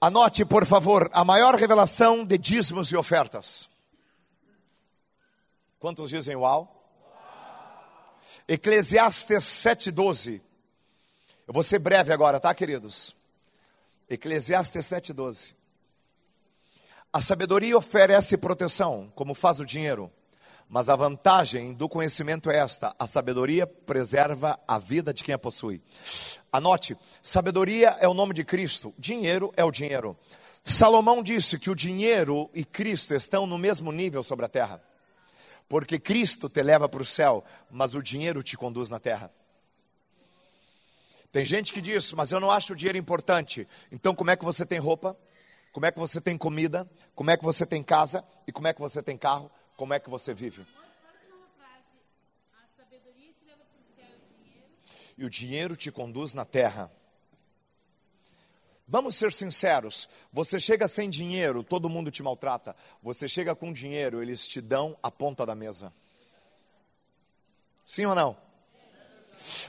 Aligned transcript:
Anote, 0.00 0.44
por 0.44 0.66
favor, 0.66 1.08
a 1.12 1.24
maior 1.24 1.54
revelação 1.54 2.24
de 2.24 2.36
dízimos 2.36 2.92
e 2.92 2.96
ofertas. 2.96 3.68
Quantos 5.78 6.10
dizem 6.10 6.36
uau? 6.36 6.72
Eclesiastes 8.46 9.44
7,12. 9.44 10.40
Eu 11.48 11.54
vou 11.54 11.62
ser 11.62 11.78
breve 11.78 12.12
agora, 12.12 12.38
tá, 12.38 12.54
queridos? 12.54 13.16
Eclesiastes 14.08 14.84
7,12. 14.84 15.54
A 17.12 17.20
sabedoria 17.20 17.76
oferece 17.76 18.36
proteção, 18.36 19.10
como 19.14 19.34
faz 19.34 19.60
o 19.60 19.64
dinheiro. 19.64 20.12
Mas 20.68 20.88
a 20.88 20.96
vantagem 20.96 21.72
do 21.72 21.88
conhecimento 21.88 22.50
é 22.50 22.58
esta: 22.58 22.94
a 22.98 23.06
sabedoria 23.06 23.66
preserva 23.66 24.58
a 24.66 24.78
vida 24.78 25.14
de 25.14 25.22
quem 25.22 25.34
a 25.34 25.38
possui. 25.38 25.80
Anote: 26.52 26.96
sabedoria 27.22 27.96
é 28.00 28.08
o 28.08 28.14
nome 28.14 28.34
de 28.34 28.44
Cristo, 28.44 28.92
dinheiro 28.98 29.52
é 29.56 29.64
o 29.64 29.70
dinheiro. 29.70 30.16
Salomão 30.64 31.22
disse 31.22 31.60
que 31.60 31.70
o 31.70 31.76
dinheiro 31.76 32.50
e 32.52 32.64
Cristo 32.64 33.14
estão 33.14 33.46
no 33.46 33.56
mesmo 33.56 33.92
nível 33.92 34.22
sobre 34.24 34.44
a 34.44 34.48
terra, 34.48 34.82
porque 35.68 35.96
Cristo 35.96 36.48
te 36.48 36.60
leva 36.60 36.88
para 36.88 37.02
o 37.02 37.04
céu, 37.04 37.44
mas 37.70 37.94
o 37.94 38.02
dinheiro 38.02 38.42
te 38.42 38.56
conduz 38.56 38.90
na 38.90 38.98
terra. 38.98 39.30
Tem 41.30 41.46
gente 41.46 41.72
que 41.72 41.80
diz, 41.80 42.12
mas 42.14 42.32
eu 42.32 42.40
não 42.40 42.50
acho 42.50 42.72
o 42.72 42.76
dinheiro 42.76 42.98
importante. 42.98 43.68
Então, 43.92 44.14
como 44.14 44.30
é 44.30 44.36
que 44.36 44.44
você 44.44 44.66
tem 44.66 44.78
roupa? 44.78 45.16
Como 45.70 45.84
é 45.84 45.92
que 45.92 45.98
você 45.98 46.20
tem 46.20 46.36
comida? 46.38 46.88
Como 47.14 47.30
é 47.30 47.36
que 47.36 47.44
você 47.44 47.66
tem 47.66 47.82
casa? 47.82 48.24
E 48.46 48.50
como 48.50 48.66
é 48.66 48.72
que 48.72 48.80
você 48.80 49.02
tem 49.02 49.18
carro? 49.18 49.50
Como 49.76 49.92
é 49.92 50.00
que 50.00 50.08
você 50.08 50.32
vive? 50.32 50.66
E 55.18 55.24
o 55.24 55.30
dinheiro 55.30 55.76
te 55.76 55.90
conduz 55.90 56.34
na 56.34 56.44
terra. 56.44 56.90
Vamos 58.88 59.16
ser 59.16 59.32
sinceros, 59.32 60.08
você 60.32 60.60
chega 60.60 60.86
sem 60.86 61.10
dinheiro, 61.10 61.64
todo 61.64 61.88
mundo 61.88 62.08
te 62.08 62.22
maltrata. 62.22 62.76
Você 63.02 63.28
chega 63.28 63.54
com 63.54 63.72
dinheiro, 63.72 64.22
eles 64.22 64.46
te 64.46 64.60
dão 64.60 64.96
a 65.02 65.10
ponta 65.10 65.44
da 65.44 65.56
mesa. 65.56 65.92
Sim 67.84 68.06
ou 68.06 68.14
não? 68.14 68.36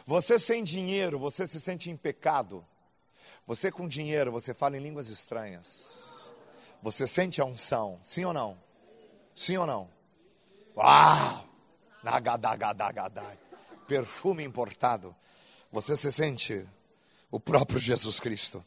Você 0.06 0.38
sem 0.38 0.64
dinheiro, 0.64 1.18
você 1.18 1.48
se 1.48 1.60
sente 1.60 1.90
em 1.90 1.98
pecado. 1.98 2.66
Você 3.48 3.72
com 3.72 3.88
dinheiro, 3.88 4.32
você 4.32 4.54
fala 4.54 4.78
em 4.78 4.82
línguas 4.82 5.10
estranhas. 5.10 6.34
Você 6.84 7.08
sente 7.08 7.42
a 7.42 7.46
unção, 7.46 8.00
sim 8.04 8.24
ou 8.24 8.34
não? 8.34 8.62
Sim 9.34 9.58
ou 9.58 9.66
não? 9.66 9.97
Uau! 10.78 11.44
Nagadagadagada. 12.04 13.24
Perfume 13.88 14.44
importado. 14.44 15.16
Você 15.72 15.98
se 15.98 16.12
sente 16.12 16.66
o 17.32 17.40
próprio 17.40 17.80
Jesus 17.80 18.20
Cristo. 18.20 18.64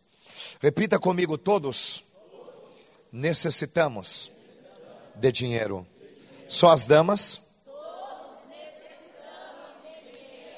Repita 0.61 0.99
comigo, 0.99 1.39
todos 1.39 2.03
necessitamos 3.13 4.31
de 5.15 5.31
dinheiro. 5.31 5.87
Só 6.49 6.71
as 6.71 6.85
damas? 6.85 7.41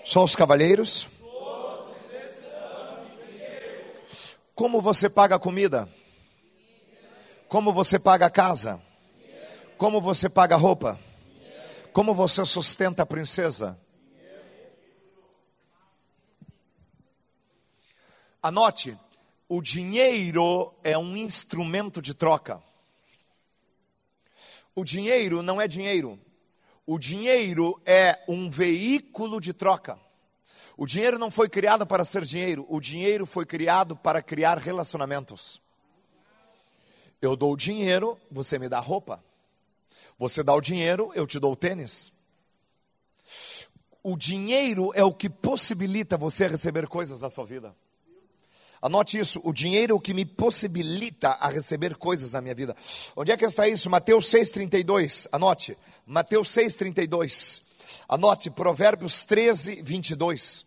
Só 0.05 0.25
os 0.25 0.34
cavalheiros? 0.34 1.06
Como 4.55 4.81
você 4.81 5.09
paga 5.11 5.37
a 5.37 5.39
comida? 5.39 5.89
Como 7.47 7.72
você 7.72 7.98
paga 7.98 8.27
a 8.27 8.31
casa? 8.31 8.83
Como 9.77 10.00
você 10.00 10.28
paga 10.28 10.55
a 10.55 10.59
roupa? 10.59 10.98
Como 11.93 12.15
você 12.15 12.47
sustenta 12.47 13.03
a 13.03 13.07
princesa? 13.07 13.79
Anote, 18.43 18.99
o 19.47 19.61
dinheiro 19.61 20.75
é 20.83 20.97
um 20.97 21.15
instrumento 21.17 22.01
de 22.01 22.15
troca. 22.15 22.62
O 24.75 24.84
dinheiro 24.84 25.43
não 25.43 25.61
é 25.61 25.69
dinheiro. 25.69 26.19
O 26.87 26.99
dinheiro 26.99 27.81
é 27.84 28.25
um 28.27 28.49
veículo 28.49 29.39
de 29.39 29.53
troca. 29.53 30.00
O 30.78 30.87
dinheiro 30.87 31.19
não 31.19 31.31
foi 31.31 31.49
criado 31.49 31.87
para 31.87 32.05
ser 32.05 32.25
dinheiro, 32.25 32.65
o 32.71 32.81
dinheiro 32.81 33.27
foi 33.27 33.45
criado 33.45 33.95
para 33.95 34.22
criar 34.22 34.56
relacionamentos. 34.56 35.61
Eu 37.21 37.37
dou 37.37 37.55
dinheiro, 37.55 38.19
você 38.31 38.59
me 38.59 38.69
dá 38.69 38.81
roupa. 38.81 39.22
Você 40.19 40.42
dá 40.42 40.54
o 40.54 40.60
dinheiro, 40.60 41.10
eu 41.14 41.26
te 41.26 41.38
dou 41.38 41.53
o 41.53 41.56
tênis. 41.56 42.12
O 44.03 44.16
dinheiro 44.16 44.92
é 44.94 45.04
o 45.04 45.12
que 45.12 45.30
possibilita 45.30 46.16
você 46.16 46.47
receber 46.47 46.88
coisas 46.88 47.20
da 47.20 47.30
sua 47.30 47.44
vida. 47.44 47.75
Anote 48.82 49.16
isso, 49.16 49.41
o 49.44 49.53
dinheiro 49.53 49.92
é 49.92 49.97
o 49.97 50.00
que 50.00 50.12
me 50.12 50.25
possibilita 50.25 51.28
a 51.28 51.48
receber 51.48 51.94
coisas 51.94 52.32
na 52.32 52.41
minha 52.41 52.54
vida. 52.54 52.76
Onde 53.14 53.30
é 53.30 53.36
que 53.36 53.44
está 53.44 53.69
isso? 53.69 53.88
Mateus 53.88 54.26
6,32. 54.26 55.28
Anote, 55.30 55.78
Mateus 56.04 56.48
6,32. 56.48 57.62
Anote, 58.09 58.50
Provérbios 58.50 59.22
13, 59.22 59.82
22. 59.82 60.66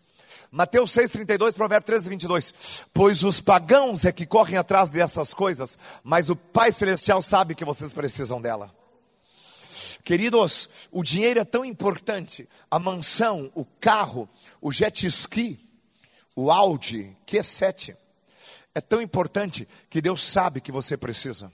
Mateus 0.49 0.91
6,32, 0.91 1.53
Provérbios 1.53 1.87
13, 1.87 2.09
22. 2.09 2.53
Pois 2.93 3.21
os 3.21 3.41
pagãos 3.41 4.05
é 4.05 4.13
que 4.13 4.25
correm 4.25 4.57
atrás 4.57 4.89
dessas 4.89 5.33
coisas, 5.33 5.77
mas 6.01 6.29
o 6.29 6.37
Pai 6.37 6.71
Celestial 6.71 7.21
sabe 7.21 7.53
que 7.53 7.65
vocês 7.65 7.91
precisam 7.91 8.39
dela. 8.39 8.73
Queridos, 10.05 10.87
o 10.91 11.01
dinheiro 11.01 11.39
é 11.39 11.43
tão 11.43 11.65
importante. 11.65 12.47
A 12.69 12.77
mansão, 12.77 13.51
o 13.55 13.65
carro, 13.65 14.29
o 14.61 14.71
jet 14.71 15.07
ski, 15.07 15.59
o 16.35 16.51
Audi 16.51 17.17
Q7 17.25 17.97
é 18.75 18.79
tão 18.79 19.01
importante 19.01 19.67
que 19.89 19.99
Deus 20.01 20.21
sabe 20.21 20.61
que 20.61 20.71
você 20.71 20.95
precisa. 20.95 21.51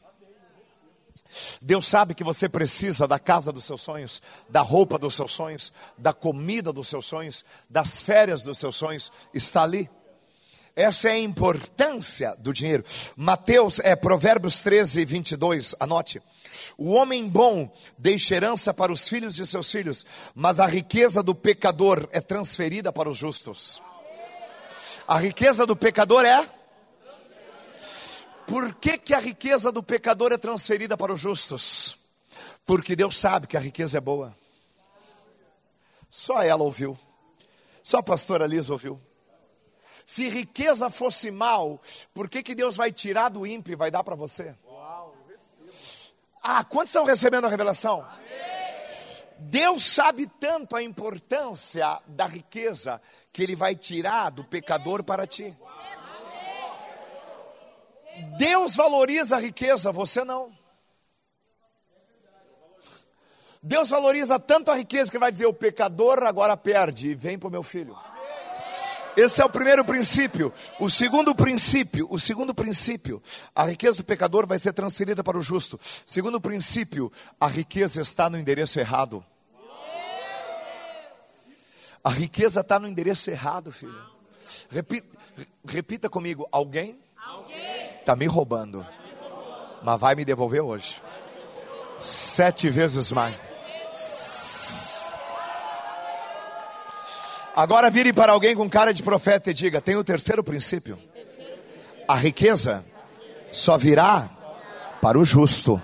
Deus 1.61 1.87
sabe 1.87 2.13
que 2.13 2.25
você 2.25 2.49
precisa 2.49 3.07
da 3.07 3.17
casa 3.17 3.53
dos 3.53 3.63
seus 3.63 3.81
sonhos, 3.81 4.21
da 4.49 4.59
roupa 4.59 4.99
dos 4.99 5.15
seus 5.15 5.31
sonhos, 5.31 5.71
da 5.97 6.11
comida 6.11 6.73
dos 6.73 6.89
seus 6.89 7.05
sonhos, 7.05 7.45
das 7.69 8.01
férias 8.01 8.41
dos 8.41 8.57
seus 8.57 8.75
sonhos, 8.75 9.13
está 9.33 9.63
ali. 9.63 9.89
Essa 10.75 11.07
é 11.07 11.13
a 11.13 11.19
importância 11.19 12.35
do 12.37 12.51
dinheiro. 12.51 12.83
Mateus, 13.15 13.79
é 13.79 13.95
Provérbios 13.95 14.61
13, 14.61 15.05
22, 15.05 15.73
anote. 15.79 16.21
O 16.77 16.91
homem 16.91 17.27
bom 17.27 17.71
deixa 17.97 18.35
herança 18.35 18.73
para 18.73 18.91
os 18.91 19.07
filhos 19.07 19.35
de 19.35 19.45
seus 19.45 19.71
filhos, 19.71 20.05
mas 20.33 20.59
a 20.59 20.65
riqueza 20.65 21.21
do 21.21 21.35
pecador 21.35 22.07
é 22.11 22.19
transferida 22.19 22.91
para 22.91 23.09
os 23.09 23.17
justos. 23.17 23.81
A 25.07 25.17
riqueza 25.17 25.65
do 25.65 25.75
pecador 25.75 26.25
é? 26.25 26.47
Por 28.47 28.75
que, 28.75 28.97
que 28.97 29.13
a 29.13 29.19
riqueza 29.19 29.71
do 29.71 29.81
pecador 29.81 30.31
é 30.31 30.37
transferida 30.37 30.97
para 30.97 31.13
os 31.13 31.21
justos? 31.21 31.97
Porque 32.65 32.95
Deus 32.95 33.17
sabe 33.17 33.47
que 33.47 33.57
a 33.57 33.59
riqueza 33.59 33.97
é 33.97 34.01
boa. 34.01 34.35
Só 36.09 36.43
ela 36.43 36.63
ouviu. 36.63 36.97
Só 37.81 37.99
a 37.99 38.03
pastora 38.03 38.45
Lisa 38.45 38.73
ouviu. 38.73 38.99
Se 40.05 40.27
riqueza 40.27 40.89
fosse 40.89 41.31
mal, 41.31 41.81
por 42.13 42.29
que, 42.29 42.43
que 42.43 42.53
Deus 42.53 42.75
vai 42.75 42.91
tirar 42.91 43.29
do 43.29 43.47
ímpio 43.47 43.71
e 43.71 43.77
vai 43.77 43.89
dar 43.89 44.03
para 44.03 44.15
você? 44.15 44.53
Ah, 46.41 46.63
quantos 46.63 46.89
estão 46.89 47.05
recebendo 47.05 47.45
a 47.45 47.49
revelação? 47.49 48.05
Deus 49.37 49.83
sabe 49.85 50.27
tanto 50.39 50.75
a 50.75 50.83
importância 50.83 51.99
da 52.07 52.25
riqueza 52.25 53.01
que 53.33 53.41
Ele 53.41 53.55
vai 53.55 53.75
tirar 53.75 54.29
do 54.29 54.43
pecador 54.43 55.03
para 55.03 55.25
ti. 55.25 55.55
Deus 58.37 58.75
valoriza 58.75 59.37
a 59.37 59.39
riqueza, 59.39 59.91
você 59.91 60.23
não. 60.23 60.51
Deus 63.63 63.89
valoriza 63.89 64.39
tanto 64.39 64.71
a 64.71 64.75
riqueza 64.75 65.11
que 65.11 65.19
vai 65.19 65.31
dizer: 65.31 65.45
o 65.45 65.53
pecador 65.53 66.23
agora 66.23 66.57
perde 66.57 67.11
e 67.11 67.15
vem 67.15 67.37
para 67.37 67.47
o 67.47 67.51
meu 67.51 67.63
filho. 67.63 67.97
Esse 69.15 69.41
é 69.41 69.45
o 69.45 69.49
primeiro 69.49 69.83
princípio. 69.83 70.53
O 70.79 70.89
segundo 70.89 71.35
princípio, 71.35 72.07
o 72.09 72.19
segundo 72.19 72.53
princípio, 72.53 73.21
a 73.53 73.65
riqueza 73.65 73.97
do 73.97 74.03
pecador 74.03 74.47
vai 74.47 74.57
ser 74.57 74.73
transferida 74.73 75.23
para 75.23 75.37
o 75.37 75.41
justo. 75.41 75.79
Segundo 76.05 76.39
princípio, 76.39 77.11
a 77.39 77.47
riqueza 77.47 78.01
está 78.01 78.29
no 78.29 78.37
endereço 78.37 78.79
errado. 78.79 79.23
A 82.03 82.09
riqueza 82.09 82.61
está 82.61 82.79
no 82.79 82.87
endereço 82.87 83.29
errado, 83.29 83.71
filho. 83.71 84.01
Repita, 84.69 85.17
repita 85.67 86.09
comigo: 86.09 86.47
alguém 86.51 86.97
está 87.99 88.15
me 88.15 88.25
roubando, 88.25 88.85
mas 89.83 89.99
vai 89.99 90.15
me 90.15 90.25
devolver 90.25 90.61
hoje. 90.61 91.01
Sete 92.01 92.69
vezes 92.69 93.11
mais. 93.11 93.35
Agora 97.61 97.91
vire 97.91 98.11
para 98.11 98.31
alguém 98.31 98.55
com 98.55 98.67
cara 98.67 98.91
de 98.91 99.03
profeta 99.03 99.51
e 99.51 99.53
diga: 99.53 99.79
tem 99.79 99.95
o 99.95 100.03
terceiro 100.03 100.43
princípio. 100.43 100.97
A 102.07 102.15
riqueza 102.15 102.83
só 103.51 103.77
virá 103.77 104.27
para 104.99 105.19
o 105.19 105.23
justo. 105.23 105.79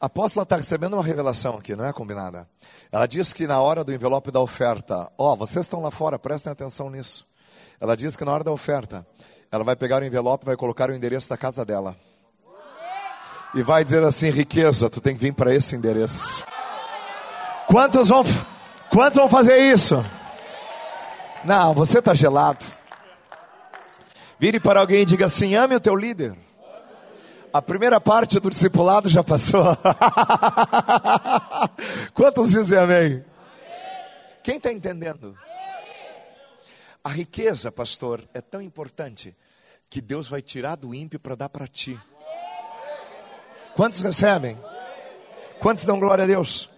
A 0.00 0.06
apóstola 0.06 0.44
está 0.44 0.54
recebendo 0.54 0.94
uma 0.94 1.02
revelação 1.02 1.56
aqui, 1.56 1.74
não 1.74 1.84
é 1.84 1.92
combinada. 1.92 2.48
Ela 2.92 3.06
diz 3.06 3.32
que 3.32 3.44
na 3.44 3.60
hora 3.60 3.82
do 3.82 3.92
envelope 3.92 4.30
da 4.30 4.38
oferta, 4.38 5.10
ó, 5.18 5.32
oh, 5.32 5.36
vocês 5.36 5.66
estão 5.66 5.82
lá 5.82 5.90
fora, 5.90 6.16
prestem 6.16 6.52
atenção 6.52 6.88
nisso. 6.88 7.26
Ela 7.80 7.96
diz 7.96 8.14
que 8.14 8.24
na 8.24 8.32
hora 8.32 8.44
da 8.44 8.52
oferta, 8.52 9.04
ela 9.50 9.64
vai 9.64 9.74
pegar 9.74 10.00
o 10.00 10.04
envelope 10.04 10.44
e 10.44 10.46
vai 10.46 10.56
colocar 10.56 10.90
o 10.90 10.94
endereço 10.94 11.28
da 11.28 11.36
casa 11.36 11.64
dela. 11.64 11.96
E 13.54 13.62
vai 13.62 13.84
dizer 13.84 14.02
assim: 14.04 14.30
riqueza, 14.30 14.88
tu 14.88 15.00
tem 15.00 15.14
que 15.14 15.20
vir 15.20 15.32
para 15.32 15.54
esse 15.54 15.74
endereço. 15.74 16.44
Quantos 17.66 18.08
vão, 18.08 18.22
quantos 18.88 19.16
vão 19.16 19.28
fazer 19.28 19.72
isso? 19.72 20.04
Não, 21.44 21.74
você 21.74 21.98
está 21.98 22.14
gelado. 22.14 22.64
Vire 24.38 24.60
para 24.60 24.80
alguém 24.80 25.02
e 25.02 25.04
diga 25.04 25.26
assim: 25.26 25.54
ame 25.54 25.74
o 25.74 25.80
teu 25.80 25.94
líder. 25.94 26.36
A 27.52 27.60
primeira 27.60 28.00
parte 28.00 28.38
do 28.38 28.48
discipulado 28.48 29.08
já 29.08 29.24
passou. 29.24 29.64
Quantos 32.14 32.50
dizem 32.50 32.78
amém? 32.78 33.24
Quem 34.42 34.56
está 34.56 34.72
entendendo? 34.72 35.36
A 37.02 37.08
riqueza, 37.08 37.72
pastor, 37.72 38.22
é 38.32 38.40
tão 38.40 38.60
importante 38.60 39.34
que 39.88 40.00
Deus 40.00 40.28
vai 40.28 40.40
tirar 40.40 40.76
do 40.76 40.94
ímpio 40.94 41.18
para 41.18 41.34
dar 41.34 41.48
para 41.48 41.66
ti. 41.66 41.98
Quantos 43.80 44.00
recebem? 44.00 44.62
Quantos 45.58 45.86
dão 45.86 45.98
glória 45.98 46.24
a 46.24 46.26
Deus? 46.26 46.68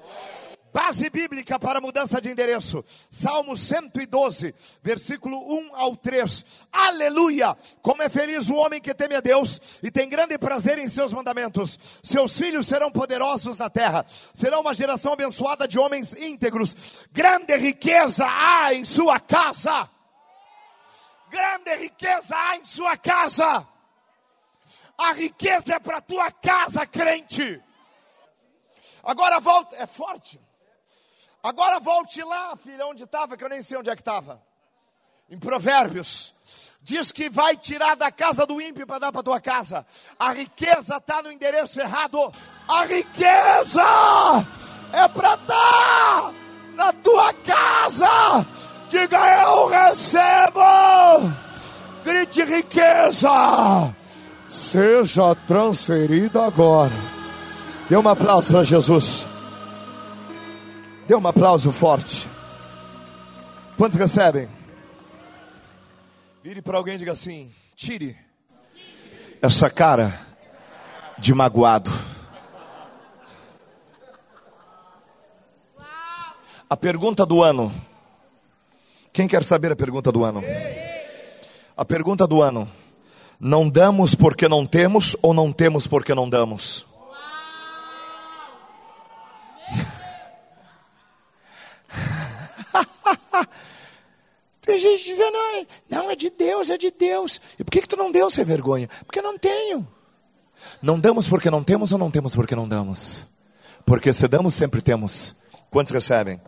Base 0.72 1.10
bíblica 1.10 1.58
para 1.58 1.80
mudança 1.80 2.20
de 2.20 2.30
endereço. 2.30 2.84
Salmo 3.10 3.56
112, 3.56 4.54
versículo 4.80 5.36
1 5.36 5.74
ao 5.74 5.96
3. 5.96 6.44
Aleluia! 6.70 7.56
Como 7.82 8.04
é 8.04 8.08
feliz 8.08 8.48
o 8.48 8.54
homem 8.54 8.80
que 8.80 8.94
teme 8.94 9.16
a 9.16 9.20
Deus 9.20 9.60
e 9.82 9.90
tem 9.90 10.08
grande 10.08 10.38
prazer 10.38 10.78
em 10.78 10.86
seus 10.86 11.12
mandamentos. 11.12 11.76
Seus 12.04 12.38
filhos 12.38 12.68
serão 12.68 12.88
poderosos 12.88 13.58
na 13.58 13.68
terra. 13.68 14.06
Será 14.32 14.60
uma 14.60 14.72
geração 14.72 15.14
abençoada 15.14 15.66
de 15.66 15.80
homens 15.80 16.14
íntegros. 16.14 16.76
Grande 17.10 17.56
riqueza 17.56 18.24
há 18.24 18.72
em 18.72 18.84
sua 18.84 19.18
casa. 19.18 19.90
Grande 21.28 21.74
riqueza 21.82 22.36
há 22.36 22.58
em 22.58 22.64
sua 22.64 22.96
casa. 22.96 23.71
A 25.02 25.12
riqueza 25.12 25.74
é 25.74 25.80
para 25.80 26.00
tua 26.00 26.30
casa, 26.30 26.86
crente. 26.86 27.60
Agora 29.02 29.40
volta, 29.40 29.74
é 29.76 29.86
forte. 29.86 30.40
Agora 31.42 31.80
volte 31.80 32.22
lá, 32.22 32.56
filha, 32.56 32.86
onde 32.86 33.02
estava, 33.02 33.36
que 33.36 33.42
eu 33.42 33.48
nem 33.48 33.62
sei 33.62 33.76
onde 33.76 33.90
é 33.90 33.96
que 33.96 34.00
estava. 34.00 34.40
Em 35.28 35.36
Provérbios. 35.38 36.32
Diz 36.80 37.10
que 37.10 37.28
vai 37.28 37.56
tirar 37.56 37.96
da 37.96 38.12
casa 38.12 38.46
do 38.46 38.60
ímpio 38.60 38.86
para 38.86 39.00
dar 39.00 39.12
para 39.12 39.22
tua 39.22 39.40
casa. 39.40 39.84
A 40.18 40.32
riqueza 40.32 40.96
está 40.96 41.22
no 41.22 41.32
endereço 41.32 41.80
errado. 41.80 42.32
A 42.68 42.84
riqueza 42.84 43.82
é 44.92 45.08
para 45.08 45.36
dar 45.36 46.32
na 46.74 46.92
tua 46.92 47.32
casa. 47.34 48.46
Diga 48.88 49.42
eu 49.42 49.66
recebo. 49.66 50.60
Grite 52.04 52.44
riqueza. 52.44 53.96
Seja 54.52 55.34
transferida 55.34 56.44
agora. 56.44 56.92
Dê 57.88 57.96
um 57.96 58.06
aplauso 58.06 58.52
para 58.52 58.62
Jesus. 58.62 59.26
Dê 61.08 61.14
um 61.14 61.26
aplauso 61.26 61.72
forte. 61.72 62.28
Quantos 63.78 63.96
recebem? 63.96 64.50
Vire 66.44 66.60
para 66.60 66.76
alguém 66.76 66.96
e 66.96 66.98
diga 66.98 67.12
assim: 67.12 67.50
tire 67.74 68.14
essa 69.40 69.70
cara 69.70 70.20
de 71.18 71.32
magoado. 71.32 71.90
A 76.68 76.76
pergunta 76.76 77.24
do 77.24 77.42
ano. 77.42 77.72
Quem 79.14 79.26
quer 79.26 79.44
saber 79.44 79.72
a 79.72 79.76
pergunta 79.76 80.12
do 80.12 80.22
ano? 80.22 80.44
A 81.74 81.86
pergunta 81.86 82.26
do 82.26 82.42
ano. 82.42 82.70
Não 83.44 83.68
damos 83.68 84.14
porque 84.14 84.48
não 84.48 84.64
temos 84.64 85.16
ou 85.20 85.34
não 85.34 85.52
temos 85.52 85.88
porque 85.88 86.14
não 86.14 86.30
damos? 86.30 86.86
Tem 94.62 94.78
gente 94.78 95.02
dizendo, 95.02 95.32
não, 95.32 95.66
não, 95.90 96.08
é 96.08 96.14
de 96.14 96.30
Deus, 96.30 96.70
é 96.70 96.78
de 96.78 96.92
Deus. 96.92 97.40
E 97.58 97.64
por 97.64 97.72
que, 97.72 97.82
que 97.82 97.88
tu 97.88 97.96
não 97.96 98.12
deu 98.12 98.30
sem 98.30 98.44
vergonha? 98.44 98.88
Porque 99.04 99.20
não 99.20 99.36
tenho. 99.36 99.84
Não 100.80 101.00
damos 101.00 101.26
porque 101.26 101.50
não 101.50 101.64
temos 101.64 101.90
ou 101.90 101.98
não 101.98 102.12
temos 102.12 102.36
porque 102.36 102.54
não 102.54 102.68
damos? 102.68 103.26
Porque 103.84 104.12
se 104.12 104.28
damos, 104.28 104.54
sempre 104.54 104.80
temos. 104.80 105.34
Quantos 105.68 105.92
recebem? 105.92 106.40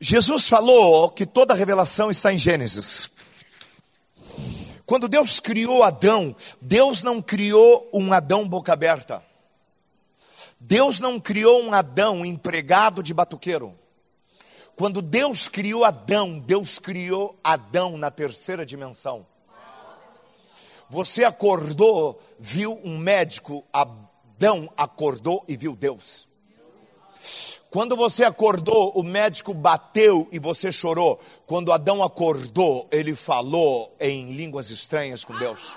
Jesus 0.00 0.48
falou 0.48 1.10
que 1.10 1.24
toda 1.24 1.54
revelação 1.54 2.10
está 2.10 2.32
em 2.32 2.38
Gênesis. 2.38 3.14
Quando 4.86 5.08
Deus 5.08 5.40
criou 5.40 5.82
Adão, 5.82 6.34
Deus 6.60 7.02
não 7.02 7.20
criou 7.20 7.90
um 7.92 8.12
Adão 8.12 8.48
boca 8.48 8.72
aberta. 8.72 9.20
Deus 10.60 11.00
não 11.00 11.18
criou 11.18 11.60
um 11.60 11.74
Adão 11.74 12.24
empregado 12.24 13.02
de 13.02 13.12
batuqueiro. 13.12 13.76
Quando 14.76 15.02
Deus 15.02 15.48
criou 15.48 15.84
Adão, 15.84 16.38
Deus 16.38 16.78
criou 16.78 17.36
Adão 17.42 17.98
na 17.98 18.10
terceira 18.10 18.64
dimensão. 18.64 19.26
Você 20.88 21.24
acordou, 21.24 22.22
viu 22.38 22.80
um 22.84 22.96
médico, 22.96 23.64
Adão 23.72 24.72
acordou 24.76 25.44
e 25.48 25.56
viu 25.56 25.74
Deus. 25.74 26.28
Quando 27.76 27.94
você 27.94 28.24
acordou, 28.24 28.90
o 28.94 29.02
médico 29.02 29.52
bateu 29.52 30.26
e 30.32 30.38
você 30.38 30.72
chorou. 30.72 31.20
Quando 31.46 31.70
Adão 31.70 32.02
acordou, 32.02 32.88
ele 32.90 33.14
falou 33.14 33.94
em 34.00 34.32
línguas 34.32 34.70
estranhas 34.70 35.22
com 35.22 35.36
Deus. 35.36 35.76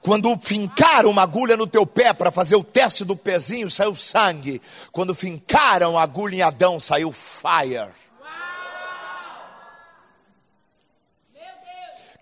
Quando 0.00 0.34
fincaram 0.42 1.10
uma 1.10 1.24
agulha 1.24 1.58
no 1.58 1.66
teu 1.66 1.86
pé 1.86 2.14
para 2.14 2.30
fazer 2.30 2.56
o 2.56 2.64
teste 2.64 3.04
do 3.04 3.14
pezinho, 3.14 3.68
saiu 3.68 3.94
sangue. 3.94 4.62
Quando 4.90 5.14
fincaram 5.14 5.98
a 5.98 6.02
agulha 6.02 6.36
em 6.36 6.40
Adão, 6.40 6.80
saiu 6.80 7.12
fire. 7.12 7.90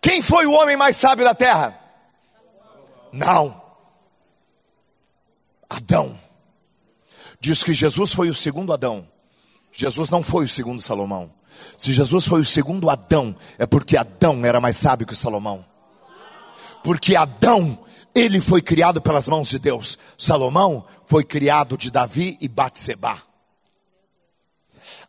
Quem 0.02 0.20
foi 0.22 0.44
o 0.44 0.54
homem 0.54 0.76
mais 0.76 0.96
sábio 0.96 1.24
da 1.24 1.36
terra? 1.36 1.78
Não. 3.12 3.62
Adão. 5.70 6.27
Diz 7.40 7.62
que 7.62 7.73
Jesus 7.73 8.12
foi 8.12 8.31
o 8.31 8.35
segundo 8.35 8.73
Adão. 8.73 9.06
Jesus 9.73 10.11
não 10.11 10.23
foi 10.23 10.44
o 10.44 10.49
segundo 10.49 10.83
Salomão. 10.83 11.33
Se 11.76 11.92
Jesus 11.92 12.26
foi 12.26 12.40
o 12.40 12.45
segundo 12.45 12.90
Adão, 12.90 13.37
é 13.59 13.66
porque 13.66 13.97
Adão 13.97 14.45
era 14.45 14.61
mais 14.61 14.76
sábio 14.76 15.07
que 15.07 15.14
Salomão. 15.14 15.64
Porque 16.83 17.16
Adão, 17.16 17.78
ele 18.14 18.40
foi 18.40 18.62
criado 18.62 19.00
pelas 19.00 19.28
mãos 19.28 19.49
de 19.49 19.59
Deus. 19.59 19.99
Salomão 20.16 20.85
foi 21.07 21.25
criado 21.25 21.76
de 21.76 21.90
Davi 21.90 22.37
e 22.40 22.49
Batseba. 22.49 23.21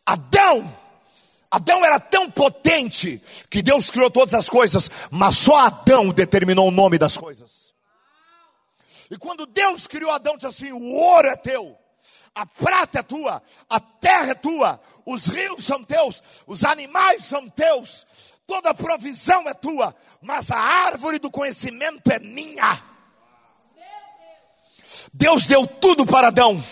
Adão, 0.05 0.73
Adão 1.51 1.83
era 1.85 1.99
tão 1.99 2.29
potente 2.29 3.21
que 3.49 3.61
Deus 3.61 3.89
criou 3.89 4.09
todas 4.09 4.33
as 4.33 4.49
coisas, 4.49 4.89
mas 5.09 5.37
só 5.37 5.57
Adão 5.57 6.09
determinou 6.09 6.67
o 6.67 6.71
nome 6.71 6.97
das 6.97 7.17
coisas. 7.17 7.73
E 9.09 9.17
quando 9.17 9.47
Deus 9.47 9.87
criou 9.87 10.11
Adão, 10.11 10.35
disse 10.35 10.47
assim: 10.47 10.71
o 10.71 10.83
ouro 10.83 11.27
é 11.27 11.35
teu, 11.35 11.75
a 12.39 12.45
prata 12.45 12.99
é 12.99 13.03
tua, 13.03 13.43
a 13.69 13.79
terra 13.81 14.31
é 14.31 14.33
tua, 14.33 14.79
os 15.05 15.27
rios 15.27 15.65
são 15.65 15.83
teus, 15.83 16.23
os 16.47 16.63
animais 16.63 17.25
são 17.25 17.49
teus, 17.49 18.07
toda 18.47 18.73
provisão 18.73 19.41
é 19.49 19.53
tua, 19.53 19.93
mas 20.21 20.49
a 20.49 20.57
árvore 20.57 21.19
do 21.19 21.29
conhecimento 21.29 22.09
é 22.09 22.17
minha. 22.17 22.81
Deus 25.13 25.47
deu 25.47 25.67
tudo 25.67 26.05
para 26.05 26.29
Adão, 26.29 26.63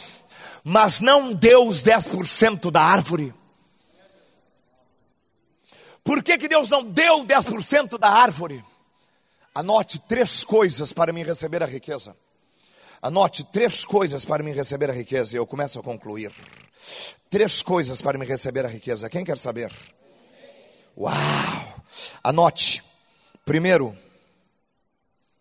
mas 0.64 1.02
não 1.02 1.34
deu 1.34 1.68
os 1.68 1.84
10% 1.84 2.72
da 2.72 2.82
árvore. 2.82 3.34
Por 6.02 6.24
que, 6.24 6.38
que 6.38 6.48
Deus 6.48 6.70
não 6.70 6.82
deu 6.82 7.26
10% 7.26 7.98
da 7.98 8.08
árvore? 8.08 8.64
Anote 9.54 10.00
três 10.00 10.46
coisas 10.46 10.94
para 10.94 11.12
me 11.12 11.24
receber 11.24 11.62
a 11.62 11.66
riqueza. 11.66 12.16
Anote 13.02 13.44
três 13.44 13.86
coisas 13.86 14.26
para 14.26 14.44
me 14.44 14.52
receber 14.52 14.90
a 14.90 14.94
riqueza 14.94 15.36
e 15.36 15.38
eu 15.38 15.46
começo 15.46 15.80
a 15.80 15.84
concluir. 15.84 16.32
Três 17.30 17.62
coisas 17.62 18.02
para 18.02 18.18
me 18.18 18.26
receber 18.26 18.66
a 18.66 18.70
riqueza. 18.70 19.10
Quem 19.10 19.24
quer 19.24 19.38
saber? 19.38 19.72
Uau! 20.98 21.84
Anote. 22.24 22.84
Primeiro, 23.46 23.96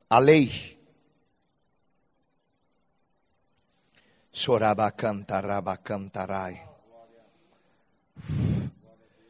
a 0.08 0.18
lei. 0.18 0.76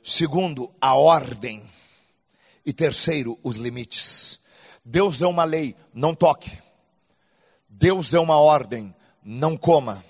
Segundo, 0.03 0.75
a 0.81 0.95
ordem. 0.95 1.63
E 2.65 2.73
terceiro, 2.73 3.39
os 3.43 3.57
limites. 3.57 4.41
Deus 4.85 5.17
deu 5.17 5.31
uma 5.31 5.45
lei, 5.45 5.77
não 5.95 6.15
toque 6.15 6.66
Deus 7.79 8.11
deu 8.11 8.23
uma 8.23 8.41
ordem, 8.41 8.95
não 9.23 9.55
coma. 9.55 10.03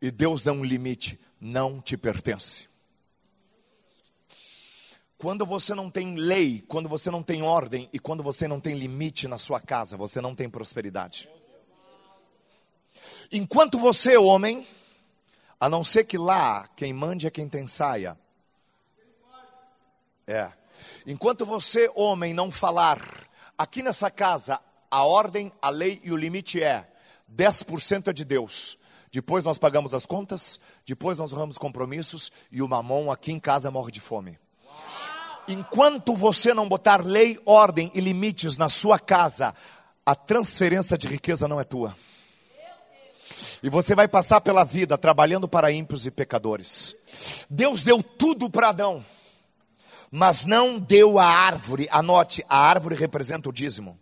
E 0.00 0.10
Deus 0.10 0.42
deu 0.42 0.54
um 0.54 0.64
limite, 0.64 1.20
não 1.38 1.78
te 1.78 1.94
pertence. 1.94 2.66
Quando 5.18 5.44
você 5.44 5.74
não 5.74 5.90
tem 5.90 6.16
lei, 6.16 6.64
quando 6.66 6.88
você 6.88 7.10
não 7.10 7.22
tem 7.22 7.42
ordem 7.42 7.88
e 7.92 7.98
quando 7.98 8.22
você 8.22 8.48
não 8.48 8.58
tem 8.58 8.76
limite 8.78 9.28
na 9.28 9.38
sua 9.38 9.60
casa, 9.60 9.94
você 9.94 10.22
não 10.22 10.34
tem 10.34 10.48
prosperidade. 10.48 11.28
Enquanto 13.30 13.78
você, 13.78 14.16
homem, 14.16 14.66
a 15.60 15.68
não 15.68 15.84
ser 15.84 16.04
que 16.04 16.16
lá 16.16 16.66
quem 16.68 16.94
mande 16.94 17.26
é 17.26 17.30
quem 17.30 17.46
tem 17.46 17.66
saia. 17.66 18.18
É. 20.26 20.50
Enquanto 21.06 21.44
você, 21.44 21.92
homem, 21.94 22.32
não 22.32 22.50
falar, 22.50 23.28
aqui 23.56 23.82
nessa 23.82 24.10
casa, 24.10 24.58
a 24.90 25.04
ordem, 25.04 25.52
a 25.60 25.68
lei 25.68 26.00
e 26.02 26.10
o 26.10 26.16
limite 26.16 26.62
é 26.62 26.88
10% 27.36 28.08
é 28.08 28.12
de 28.12 28.24
Deus. 28.24 28.78
Depois 29.12 29.44
nós 29.44 29.58
pagamos 29.58 29.92
as 29.92 30.06
contas, 30.06 30.58
depois 30.86 31.18
nós 31.18 31.32
honramos 31.32 31.58
compromissos 31.58 32.32
e 32.50 32.62
o 32.62 32.68
mamão 32.68 33.10
aqui 33.10 33.30
em 33.30 33.38
casa 33.38 33.70
morre 33.70 33.92
de 33.92 34.00
fome. 34.00 34.38
Enquanto 35.46 36.16
você 36.16 36.54
não 36.54 36.68
botar 36.68 37.04
lei, 37.04 37.38
ordem 37.44 37.90
e 37.94 38.00
limites 38.00 38.56
na 38.56 38.70
sua 38.70 38.98
casa, 38.98 39.54
a 40.06 40.14
transferência 40.14 40.96
de 40.96 41.08
riqueza 41.08 41.46
não 41.46 41.60
é 41.60 41.64
tua. 41.64 41.94
E 43.62 43.68
você 43.68 43.94
vai 43.94 44.08
passar 44.08 44.40
pela 44.40 44.64
vida 44.64 44.96
trabalhando 44.96 45.48
para 45.48 45.70
ímpios 45.70 46.06
e 46.06 46.10
pecadores. 46.10 46.94
Deus 47.50 47.82
deu 47.82 48.02
tudo 48.02 48.48
para 48.48 48.70
Adão, 48.70 49.04
mas 50.10 50.44
não 50.44 50.78
deu 50.78 51.18
a 51.18 51.26
árvore. 51.26 51.88
Anote, 51.90 52.44
a 52.48 52.58
árvore 52.58 52.94
representa 52.94 53.48
o 53.48 53.52
dízimo. 53.52 53.98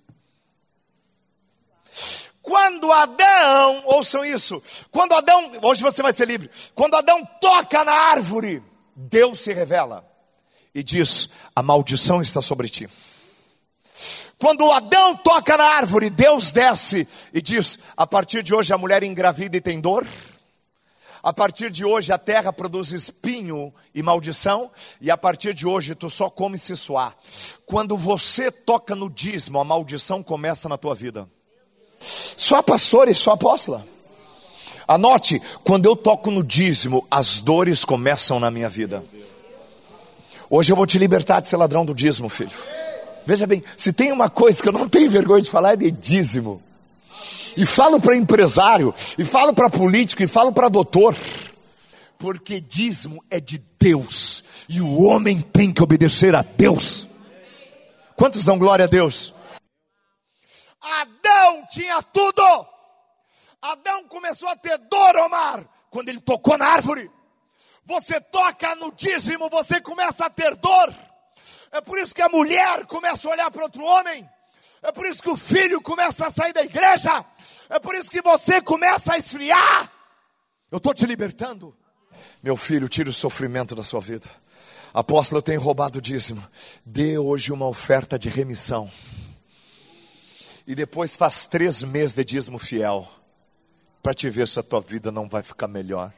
Quando 2.50 2.90
Adão, 2.90 3.82
ouçam 3.84 4.24
isso, 4.24 4.60
quando 4.90 5.12
Adão, 5.12 5.52
hoje 5.62 5.84
você 5.84 6.02
vai 6.02 6.12
ser 6.12 6.26
livre, 6.26 6.50
quando 6.74 6.96
Adão 6.96 7.24
toca 7.40 7.84
na 7.84 7.92
árvore, 7.92 8.60
Deus 8.96 9.38
se 9.38 9.52
revela 9.52 10.04
e 10.74 10.82
diz: 10.82 11.30
A 11.54 11.62
maldição 11.62 12.20
está 12.20 12.42
sobre 12.42 12.68
ti. 12.68 12.90
Quando 14.36 14.68
Adão 14.72 15.14
toca 15.14 15.56
na 15.56 15.62
árvore, 15.62 16.10
Deus 16.10 16.50
desce 16.50 17.06
e 17.32 17.40
diz: 17.40 17.78
A 17.96 18.04
partir 18.04 18.42
de 18.42 18.52
hoje 18.52 18.72
a 18.72 18.78
mulher 18.78 19.04
engravida 19.04 19.56
e 19.56 19.60
tem 19.60 19.80
dor. 19.80 20.04
A 21.22 21.32
partir 21.32 21.70
de 21.70 21.84
hoje 21.84 22.12
a 22.12 22.18
terra 22.18 22.52
produz 22.52 22.90
espinho 22.90 23.72
e 23.94 24.02
maldição, 24.02 24.72
e 25.00 25.08
a 25.08 25.16
partir 25.16 25.54
de 25.54 25.68
hoje 25.68 25.94
tu 25.94 26.10
só 26.10 26.28
come 26.28 26.58
se 26.58 26.76
suar. 26.76 27.16
Quando 27.64 27.96
você 27.96 28.50
toca 28.50 28.96
no 28.96 29.08
dízimo, 29.08 29.60
a 29.60 29.64
maldição 29.64 30.20
começa 30.20 30.68
na 30.68 30.76
tua 30.76 30.96
vida. 30.96 31.30
Só 32.00 32.62
pastor 32.62 33.08
e 33.08 33.14
só 33.14 33.32
apóstola. 33.32 33.86
Anote, 34.88 35.40
quando 35.62 35.86
eu 35.86 35.94
toco 35.94 36.30
no 36.30 36.42
dízimo, 36.42 37.06
as 37.10 37.38
dores 37.38 37.84
começam 37.84 38.40
na 38.40 38.50
minha 38.50 38.68
vida. 38.68 39.04
Hoje 40.48 40.72
eu 40.72 40.76
vou 40.76 40.86
te 40.86 40.98
libertar 40.98 41.40
de 41.40 41.46
ser 41.46 41.56
ladrão 41.56 41.84
do 41.84 41.94
dízimo, 41.94 42.28
filho. 42.28 42.50
Veja 43.24 43.46
bem, 43.46 43.62
se 43.76 43.92
tem 43.92 44.10
uma 44.10 44.28
coisa 44.28 44.60
que 44.60 44.68
eu 44.68 44.72
não 44.72 44.88
tenho 44.88 45.08
vergonha 45.08 45.42
de 45.42 45.50
falar 45.50 45.74
é 45.74 45.76
de 45.76 45.90
dízimo. 45.92 46.60
E 47.56 47.64
falo 47.64 48.00
para 48.00 48.16
empresário, 48.16 48.92
e 49.16 49.24
falo 49.24 49.52
para 49.54 49.70
político, 49.70 50.22
e 50.22 50.26
falo 50.26 50.52
para 50.52 50.68
doutor. 50.68 51.14
Porque 52.18 52.60
dízimo 52.60 53.22
é 53.30 53.38
de 53.38 53.62
Deus. 53.78 54.42
E 54.68 54.80
o 54.80 55.02
homem 55.04 55.40
tem 55.40 55.70
que 55.70 55.82
obedecer 55.82 56.34
a 56.34 56.42
Deus. 56.42 57.06
Quantos 58.16 58.44
dão 58.44 58.58
glória 58.58 58.86
a 58.86 58.88
Deus? 58.88 59.32
Adão 60.80 61.66
tinha 61.70 62.02
tudo. 62.02 62.42
Adão 63.60 64.06
começou 64.08 64.48
a 64.48 64.56
ter 64.56 64.78
dor, 64.78 65.16
Omar, 65.16 65.64
quando 65.90 66.08
ele 66.08 66.20
tocou 66.20 66.56
na 66.56 66.66
árvore 66.66 67.10
você 67.90 68.20
toca 68.20 68.76
no 68.76 68.92
dízimo, 68.92 69.50
você 69.50 69.80
começa 69.80 70.26
a 70.26 70.30
ter 70.30 70.54
dor. 70.54 70.94
É 71.72 71.80
por 71.80 71.98
isso 71.98 72.14
que 72.14 72.22
a 72.22 72.28
mulher 72.28 72.86
começa 72.86 73.28
a 73.28 73.32
olhar 73.32 73.50
para 73.50 73.64
outro 73.64 73.82
homem. 73.82 74.28
É 74.80 74.92
por 74.92 75.06
isso 75.06 75.20
que 75.20 75.28
o 75.28 75.36
filho 75.36 75.80
começa 75.80 76.28
a 76.28 76.30
sair 76.30 76.52
da 76.52 76.62
igreja. 76.62 77.24
É 77.68 77.80
por 77.80 77.94
isso 77.96 78.08
que 78.08 78.22
você 78.22 78.60
começa 78.62 79.14
a 79.14 79.18
esfriar. 79.18 79.90
Eu 80.70 80.78
estou 80.78 80.94
te 80.94 81.04
libertando. 81.04 81.76
Meu 82.42 82.56
filho, 82.56 82.88
tire 82.88 83.08
o 83.08 83.12
sofrimento 83.12 83.74
da 83.74 83.82
sua 83.82 84.00
vida. 84.00 84.28
Apóstolo, 84.94 85.38
eu 85.38 85.42
tenho 85.42 85.60
roubado 85.60 86.00
dízimo. 86.00 86.44
Dê 86.84 87.18
hoje 87.18 87.52
uma 87.52 87.66
oferta 87.66 88.18
de 88.18 88.28
remissão. 88.28 88.90
E 90.66 90.74
depois 90.74 91.16
faz 91.16 91.46
três 91.46 91.82
meses 91.82 92.14
de 92.14 92.24
dízimo 92.24 92.58
fiel. 92.58 93.08
Para 94.02 94.14
te 94.14 94.30
ver 94.30 94.48
se 94.48 94.58
a 94.58 94.62
tua 94.62 94.80
vida 94.80 95.10
não 95.10 95.28
vai 95.28 95.42
ficar 95.42 95.68
melhor. 95.68 96.12